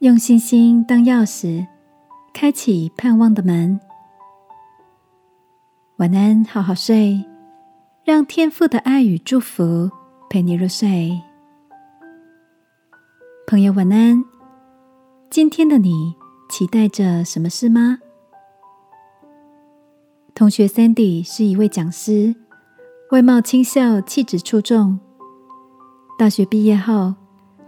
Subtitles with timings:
[0.00, 1.66] 用信心当钥匙，
[2.32, 3.78] 开启盼望的门。
[5.98, 7.22] 晚安，好好睡，
[8.02, 9.90] 让天父的爱与祝福
[10.30, 11.20] 陪你入睡。
[13.46, 14.24] 朋友，晚安。
[15.28, 16.14] 今天的你
[16.48, 17.98] 期待着什么事吗？
[20.34, 22.34] 同学 Sandy 是一位讲师，
[23.10, 24.98] 外貌清秀，气质出众。
[26.18, 27.16] 大学毕业后。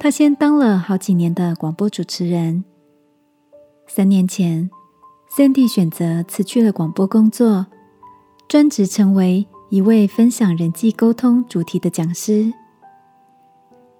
[0.02, 2.64] 他先当了好几年的广播主持人。
[3.86, 4.68] 三年前
[5.30, 7.66] ，Sandy 选择辞去了广播工作，
[8.48, 12.52] 专职成为一位分享人际沟通主题的讲师。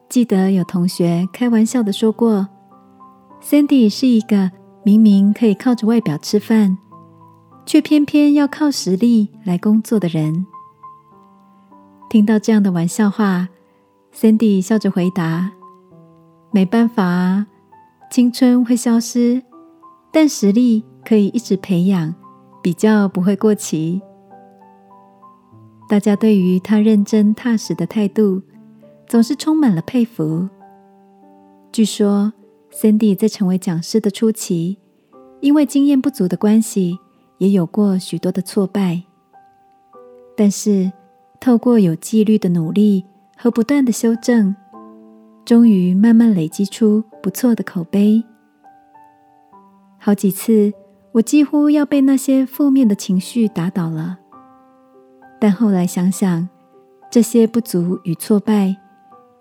[0.09, 2.49] 记得有同学开玩笑的说过
[3.41, 4.51] ，Sandy 是一个
[4.83, 6.79] 明明可以靠着外表吃饭，
[7.65, 10.45] 却偏偏要靠实力来工作的人。
[12.11, 13.51] 听到这样的玩笑话
[14.13, 15.53] ，Sandy 笑着回答。
[16.55, 17.47] 没办法啊，
[18.11, 19.43] 青春会消失，
[20.13, 22.15] 但实力可以一直培养，
[22.63, 24.03] 比较不会过期。
[25.89, 28.43] 大家对于他认真踏实的态度，
[29.07, 30.47] 总是充满了佩服。
[31.73, 32.31] 据说
[32.71, 34.77] ，Cindy 在成为讲师的初期，
[35.41, 36.99] 因为经验不足的关系，
[37.39, 39.03] 也有过许多的挫败。
[40.37, 40.93] 但是，
[41.41, 43.05] 透过有纪律的努力
[43.39, 44.55] 和不断的修正。
[45.45, 48.23] 终于慢慢累积出不错的口碑。
[49.99, 50.73] 好几次，
[51.13, 54.19] 我几乎要被那些负面的情绪打倒了。
[55.41, 56.49] 但后来想想，
[57.11, 58.77] 这些不足与挫败，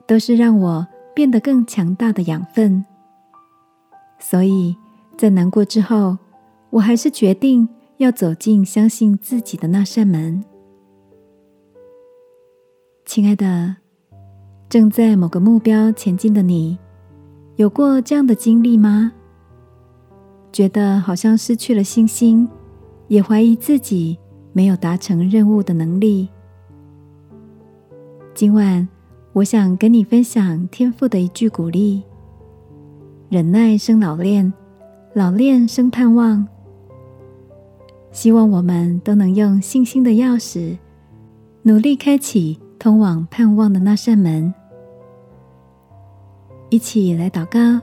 [0.08, 2.84] 都是让我变得更强大的养分。
[4.20, 4.76] 所以
[5.18, 6.18] 在难过之后，
[6.72, 10.44] 我还是决定要走进相信自己的那扇门。
[13.06, 13.81] 亲爱的。
[14.72, 16.78] 正在某个目标前进的你，
[17.58, 19.12] 有过这样的经历吗？
[20.50, 22.48] 觉得好像失去了信心，
[23.10, 24.18] 也怀疑自己
[24.54, 26.30] 没有达成任务的能力。
[28.34, 28.88] 今晚，
[29.34, 32.04] 我想跟你分享天赋的一句鼓励：
[33.28, 34.54] 忍耐生老练，
[35.14, 36.48] 老练生盼望。
[38.14, 40.78] 希望我们都能用信心的钥匙，
[41.64, 44.54] 努力开启通往盼望的那扇门。
[46.72, 47.82] 一起来祷告，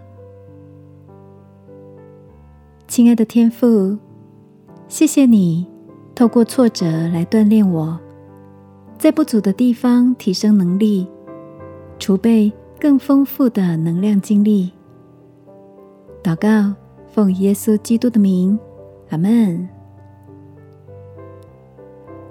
[2.87, 3.99] 亲爱的天父，
[4.89, 5.67] 谢谢你
[6.15, 8.01] 透过挫折来锻炼我，
[8.97, 11.07] 在不足的地方提升能力，
[11.99, 12.51] 储备
[12.81, 14.73] 更丰富的能量精力。
[16.23, 16.75] 祷告，
[17.09, 18.59] 奉耶稣基督的名，
[19.11, 19.69] 阿门。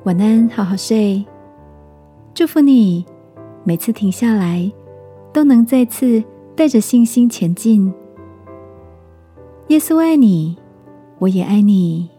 [0.06, 1.24] 晚安，好好睡。
[2.34, 3.06] 祝福你，
[3.64, 4.72] 每次停下来
[5.32, 6.24] 都能再次。
[6.58, 7.94] 带着信心前进。
[9.68, 10.58] 耶稣爱你，
[11.20, 12.10] 我也爱你。